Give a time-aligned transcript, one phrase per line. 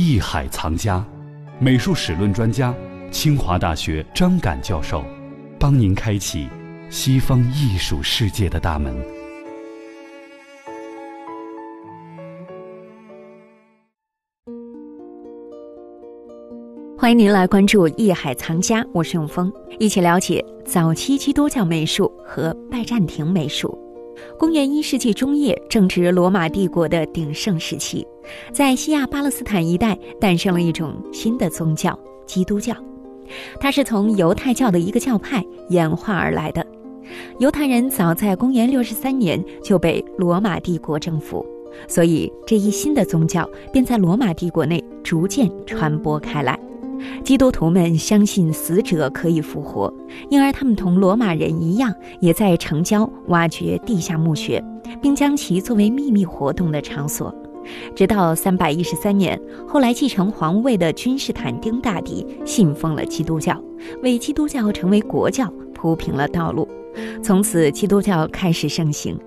[0.00, 1.04] 艺海藏家，
[1.58, 2.72] 美术史论专家，
[3.10, 5.04] 清华大学张敢教授，
[5.58, 6.48] 帮您开启
[6.88, 8.96] 西方艺术世界的大门。
[16.96, 23.76] 欢迎您来关注艺海藏家，我是永峰，一起了解早期基督教美术和拜占庭美术。
[24.38, 28.06] 公元一世纪中叶，正值罗马帝国的鼎盛时期，
[28.52, 32.74] 在西亚巴勒斯坦一带诞生了一种新的宗教——基督教。
[33.60, 36.64] 它是从犹太教的一个教派演化而来的。
[37.38, 41.44] 犹太人早在公元六十三年就被罗马帝国征服，
[41.86, 46.58] 所以这一新的宗教便在罗马帝国内逐渐传播开来。
[47.24, 49.92] 基督徒们相信死者可以复活，
[50.30, 54.62] 因而他们同罗马人一样，也在城郊挖掘地下墓穴，
[55.00, 57.34] 并将其作为秘密活动的场所。
[57.94, 63.62] 直到三百一十三年，后来继承皇位的君士坦丁大帝信奉了基督教，
[64.02, 66.66] 为基督教成为国教铺平了道路。
[67.22, 69.18] 从此，基督教开始盛行。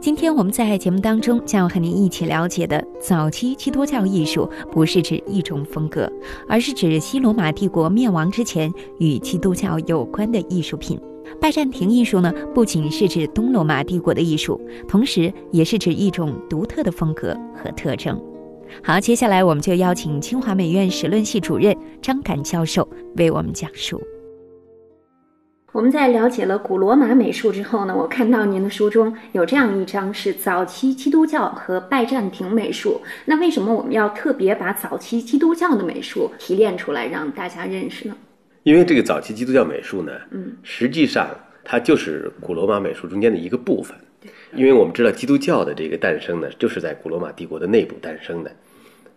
[0.00, 6.10] 今天我们在节目当中将要和您一起了解的早期基督教艺术，不是指一种风格，
[6.48, 11.00] 而是指西罗马帝国灭亡之前与基督教有关的艺术品。
[11.40, 18.20] 拜占庭艺术呢，不仅是指东罗马帝国的艺术，同时也是指一种独特的风格和特征。
[18.82, 24.00] 好，接下来我们就邀请清华美院史论系主任张敢教授为我们讲述。
[25.76, 32.98] 我们在了解了古罗马美术之后呢，我看到您的书中有这样一章是早期基督教和拜占庭美术。
[33.26, 38.16] 那为什么我们要特别把早期基督教的美术提炼出来让大家认识呢？
[38.62, 41.28] 因为这个早期基督教美术呢，嗯，实际上
[41.62, 43.94] 它就是古罗马美术中间的一个部分。
[44.54, 48.50] 因为我们知道基督教的这个诞生呢，就是在古罗马帝国的内部诞生的。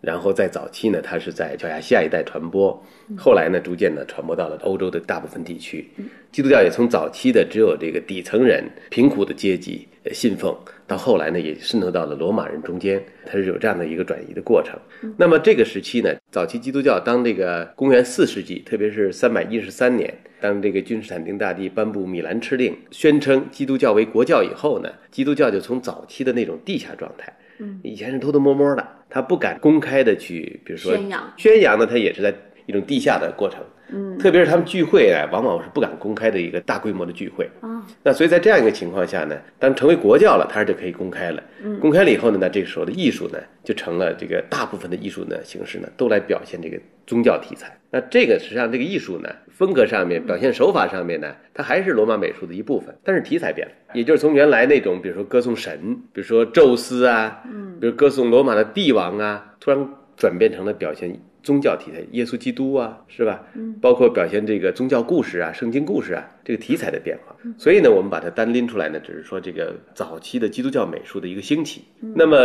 [0.02, 2.81] 然后在早期呢，它是在小亚细亚一带传播，
[3.17, 5.89] 后来呢，逐渐的传播到了欧洲的大部分地区。
[6.31, 10.56] 基督教也从早期的只有这个底层人、贫苦的阶级信奉，
[10.88, 14.79] 到后来呢，也渗透到了罗马人中间，它是有这样的一个转移的过程。
[15.18, 27.35] 那么这个时期呢，早期基督教当这个公元四世纪，特别是三百一十三年，当这个君士坦丁大帝颁布米兰敕令，宣称基督教为国教以后呢，基督教就从早期的那种地下状态。
[27.84, 32.34] 以前是偷偷摸摸的，他不敢公开的去，比如说宣扬，宣扬呢，他也是在
[32.68, 33.59] 一种地下的过程。
[33.91, 37.50] 嗯，特别是他们聚会啊，往往是不敢公开的一个大规模的聚会。
[37.61, 41.44] 啊，那所以在这样一个情况下呢，当成为国教了，它就可以公开了。
[41.63, 47.75] 嗯，公开了以后呢，那这个时候的艺术呢，就成了这个大部分的艺术呢形式呢，都来表现这个宗教题材。
[47.91, 61.19] 那这个实际上这个艺术呢，风格上面、表现手法上面呢，它还是罗马美术的一部分，但是题材变了，也就是从原来那种，比如说歌颂神，比如说宙斯啊，嗯，比如歌颂罗马的帝王啊，突然转变成了表现。
[61.50, 63.44] 宗教题材，耶稣基督啊，是吧？
[63.56, 67.36] 嗯，包括表现这个宗教故事啊、圣经故事啊，这个题材的变化。
[67.58, 71.86] 所以呢，我们把它单拎出来呢，只是说这个早期的基督教美术的一个兴起。
[72.14, 72.38] 那么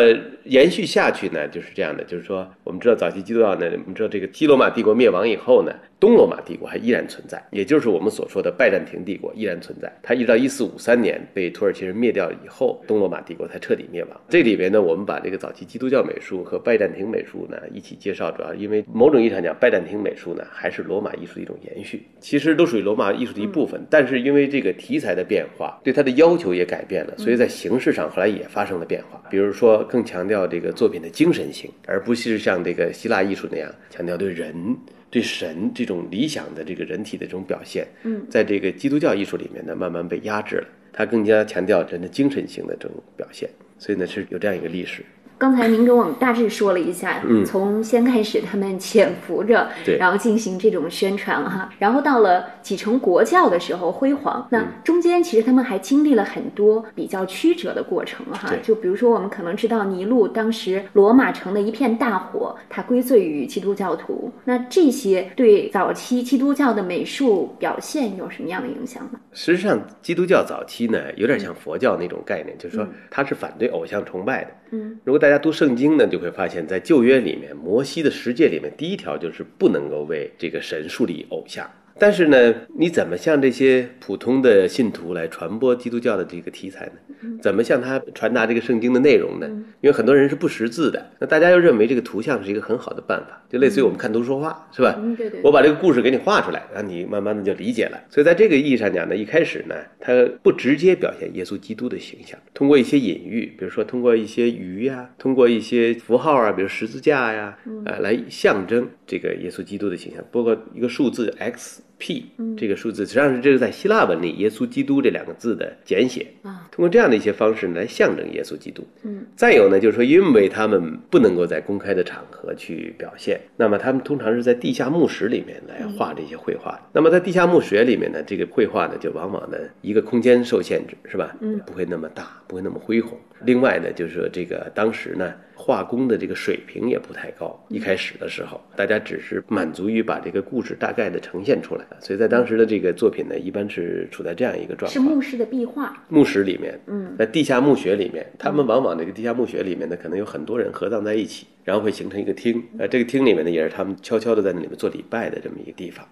[0.44, 9.92] 延续下去呢，就是这样的，就是说，我们知道早期基督教呢，我们知道这个西罗马帝国灭亡以后呢，东罗马帝国还依然存在，也就是我们所说的拜占庭帝国依然存在。
[10.02, 14.20] 它一直到一四五三年被土耳其人灭掉以后，东罗马帝国才彻底灭亡。
[14.28, 18.84] 这里边呢，我们把这个早期基督教美术和拜占庭美术呢一起介绍，主要因为。
[18.92, 23.80] 某种意义上讲，拜占庭美术呢，还是罗马艺术的一种延续，其实都属于罗马艺术的一部分。
[23.90, 29.20] 但是因为这个题材的变化，对它的要求也改变了，所以在形式上后来也发生了变化。
[29.30, 34.76] 比如说，更强调这个作品的精神性，而不是像这个希腊艺术那样强调对人、
[35.14, 37.86] 对神这种理想的这个人体的这种表现。
[38.02, 43.48] 嗯，在这个基督教艺术里面呢，慢慢被压制了，它更加强调人的精神性的这种表现。
[43.78, 45.04] 所以呢，是有这样一个历史。
[45.36, 49.68] 刚才您给我们大致说了一下，从先开始他们潜伏着，
[49.98, 54.46] 然后进行这种宣传哈，然后到了几成国教的时候辉煌。
[54.50, 64.32] 那中间其实他们还经历了很多比较曲折的过程哈，就比如说我们可能知道尼禄当时罗马城的一片大火，他归罪于基督教徒。
[64.44, 69.18] 那这些对早期基督教的美术表现有什么样的影响呢？
[69.32, 74.50] 实际上，基督教早期呢，有点像佛教那种概念，就是说它是反对偶像崇拜的。
[74.70, 81.66] 嗯，如果大家读圣经呢，就会发现，在旧约里面，摩西的十诫里面，第一条就是不能够为这个神树立偶像。
[81.98, 86.92] 但是呢，你怎么向这些普通的信徒来传播基督教的这个题材呢？
[87.40, 89.46] 怎么向他传达这个圣经的内容呢？
[89.80, 94.94] 因为很多人是不识字的，那大家又认为这个图像是一个很好的办法，就类似于我们看图说话，是吧？
[94.98, 95.40] 嗯，对对。
[95.42, 97.98] 我把这个故事给你画出来，然后你慢慢的就理解了。
[98.10, 100.12] 所以在这个意义上讲呢，一开始呢，他
[100.42, 107.56] 不直接表现耶稣基督的形象，通过一些隐喻，比如说通过一些鱼呀，通过一些符号啊，比如十字架呀，
[107.86, 111.82] 呃，来象征这个耶稣基督的形象，包括一个数字 X。
[111.98, 112.26] P
[112.56, 118.86] 这个数字实际上是这个在希腊文里“耶稣基督”这两个字的简写啊，通过这样的一些方式来象征耶稣基督。
[119.02, 126.78] 嗯，再有呢，就是说，因为他们不能够在公开的场合去表现，那么他们通常是在地下墓室里面来画这些绘画。
[126.92, 131.34] 那么在地下墓穴里面呢，这个绘画呢，就往往呢一个空间受限制，是吧？
[131.40, 133.18] 嗯，不会那么大，不会那么恢宏。
[133.44, 135.32] 另外呢，就是说这个当时呢。
[135.64, 144.92] 画工的这个水平也不太高，一开始的时候，大家只是满足于把这个故事大概的呈现出来，所以在当时的这个作品呢，一般是处在这样一个状态。
[144.92, 156.06] 是墓室的壁画，墓室里面，嗯，在地下墓穴里面，他们往往这个地下墓穴里面呢，可能有很多人合葬在一起，然后会形成一个厅，呃，这个厅里面呢，也是他们悄悄的在那里面做礼拜的这么一个地方。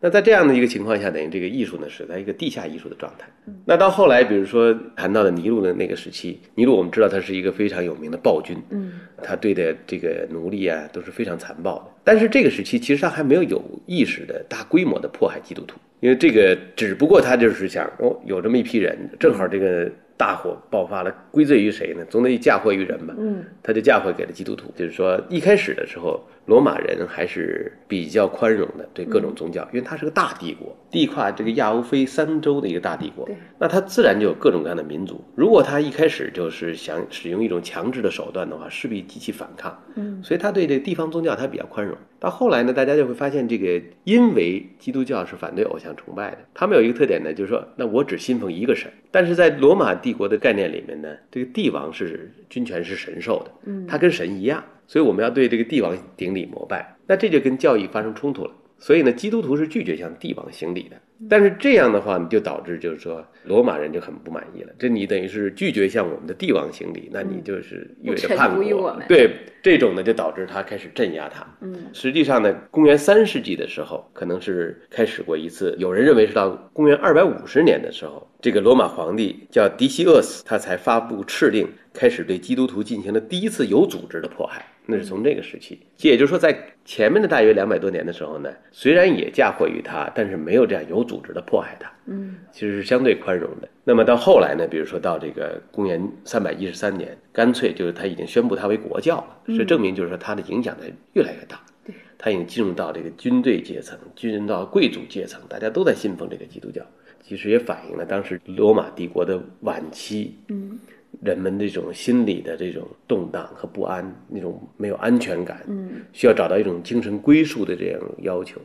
[0.00, 3.28] 那在这样的一个情况下，等于这个艺术呢是在一个地下艺术的状态。
[3.64, 8.92] 那到后来，比如说谈到的尼禄的那个时期，尼禄我们知道他是一个非常有名的暴君，嗯，
[9.22, 11.84] 他对的这个奴隶啊都是非常残暴的。
[12.02, 19.90] 但是这个时期其实他还没有有意识的大规模的迫害基督徒，因为这个只不过他就是想哦，有这么一批人，正好这个。
[20.14, 22.04] 大火爆发了，归罪于谁呢？
[22.08, 23.14] 总得嫁祸于人吧。
[23.18, 24.72] 嗯，他就嫁祸给了基督徒。
[24.76, 33.28] 就是说，一开始的时候，罗马人还是比较宽容的，对各种宗教，因为它是个大帝国，地跨这个亚欧非三洲的一个大帝国。
[33.58, 35.22] 那它自然就有各种各样的民族。
[35.36, 39.80] 如果他一开始就是想使用一种强制的手段的话，势必激起反抗。
[39.94, 41.96] 嗯，所以他对这个地方宗教他比较宽容。
[42.18, 48.90] 到后来呢，大家就会发现，这个因为基督教是反对偶像崇拜的，他们有一个特点呢，就是说，那我只信奉一个神。
[49.10, 56.96] 但是在罗马帝国的概念里面呢，这个帝王是君权是神授的，嗯，他跟神一样，所以我们要对这个帝王顶礼膜拜。
[57.06, 58.50] 那这就跟教义发生冲突了。
[58.78, 60.96] 所以呢，基督徒是拒绝向帝王行礼的。
[61.30, 64.72] 但是这样的话，你就导致就是说，罗马人就很不满意了。
[64.76, 69.00] 这你等于是拒绝向我们的帝王行礼，那你就是意味着叛国。
[69.06, 69.30] 对，
[69.62, 71.46] 这种呢就导致他开始镇压他。
[71.60, 75.72] 嗯，实际上呢，公元三世纪的时候，可能是开始过一次。
[75.78, 84.64] 有人认为是到公元二百五十年的时候，这个罗马皇帝叫狄西厄斯，他才发布敕令，开始对基督徒进行了第一次有组织的迫害。
[84.84, 86.52] 那是从这个时期，也就是说，在
[86.84, 93.68] 前面的大约两百多年的时候呢，虽然也嫁祸于他，但是没有这样有组织的迫害他，嗯，其实是相对宽容的。
[93.84, 106.82] 那么到后来呢，比如说到这个公元三百一十三年，干脆就是他已经宣布他为国教了，这证明就是说他的影响呢越来越大，对，他已经进入到这个军队阶层，进入到贵族阶层，大家都在信奉这个基督教，
[107.22, 110.80] 其实也反映了当时罗马帝国的晚期，嗯。
[111.20, 118.60] 人们这种心理的这种动荡和不安，那种没有安全感，嗯，需要找到一种精神归宿的这样要求。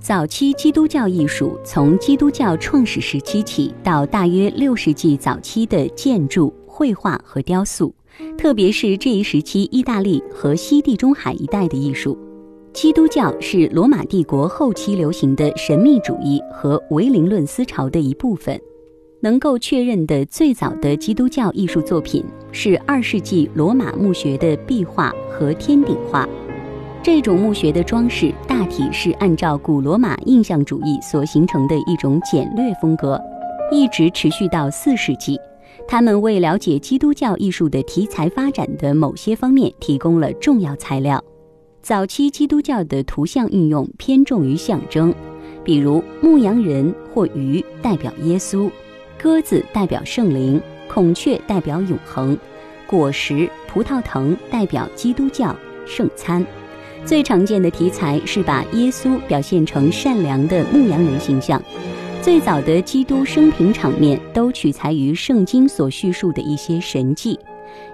[0.00, 7.92] 早期基督教艺术从基督教创始时期起，到大约六世纪早期的建筑、绘画和雕塑，
[8.38, 12.16] 特别是这一时期意大利和西地中海一带的艺术，
[12.72, 18.58] 基督教是罗马帝国后期流行的神秘主义和唯灵论思潮的一部分。
[19.20, 26.28] 能够确认的最早的基督教艺术作品是二世纪罗马墓穴的壁画和天顶画。
[27.02, 33.20] 这种墓穴的装饰大体是按照古罗马印象主义所形成的一种简略风格，
[33.72, 35.38] 一直持续到四世纪。
[35.86, 41.22] 他们为了解基督教艺术的题材发展的某些方面提供了重要材料。
[41.80, 45.14] 早期基督教的图像运用偏重于象征，
[45.64, 48.68] 比如牧羊人或鱼代表耶稣。
[49.20, 52.38] 鸽子代表圣灵，孔雀代表永恒，
[52.86, 56.46] 果实葡萄藤代表基督教圣餐。
[57.04, 61.60] 最常见的题材是把耶稣表现成善良的牧羊人形象。
[62.22, 67.36] 最早的基督生平场面都取材于圣经所叙述的一些神迹。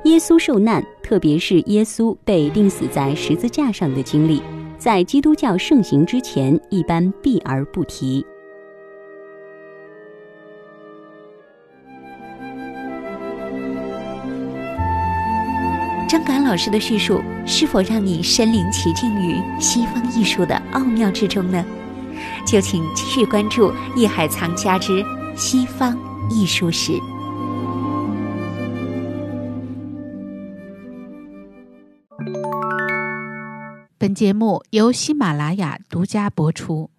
[0.05, 4.43] 耶稣受难，特别是耶稣被钉死在十字架上的经历，
[4.77, 8.25] 在基督教盛行之前一般避而不提。
[16.15, 21.65] 张敢老师的叙述是否让你身临其境于西方艺术的奥妙之中呢？
[22.47, 25.05] 就请继续关注《艺海藏家之
[25.35, 25.99] 西方
[26.31, 26.93] 艺术史》。
[33.99, 36.94] 本节目由喜马拉雅独家播出。